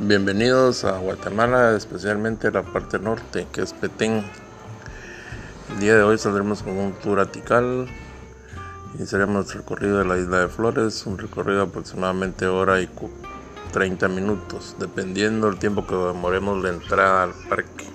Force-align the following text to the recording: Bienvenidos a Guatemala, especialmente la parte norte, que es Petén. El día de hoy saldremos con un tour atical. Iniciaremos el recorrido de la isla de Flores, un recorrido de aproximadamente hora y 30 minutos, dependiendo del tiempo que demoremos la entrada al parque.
Bienvenidos 0.00 0.84
a 0.84 0.98
Guatemala, 0.98 1.76
especialmente 1.76 2.50
la 2.50 2.64
parte 2.64 2.98
norte, 2.98 3.46
que 3.52 3.62
es 3.62 3.72
Petén. 3.72 4.24
El 5.70 5.78
día 5.78 5.94
de 5.94 6.02
hoy 6.02 6.18
saldremos 6.18 6.64
con 6.64 6.76
un 6.76 6.94
tour 6.94 7.20
atical. 7.20 7.86
Iniciaremos 8.96 9.52
el 9.52 9.58
recorrido 9.58 9.98
de 9.98 10.04
la 10.04 10.18
isla 10.18 10.40
de 10.40 10.48
Flores, 10.48 11.06
un 11.06 11.16
recorrido 11.16 11.58
de 11.58 11.70
aproximadamente 11.70 12.48
hora 12.48 12.80
y 12.80 12.90
30 13.72 14.08
minutos, 14.08 14.74
dependiendo 14.80 15.48
del 15.48 15.60
tiempo 15.60 15.86
que 15.86 15.94
demoremos 15.94 16.60
la 16.60 16.70
entrada 16.70 17.22
al 17.22 17.34
parque. 17.48 17.93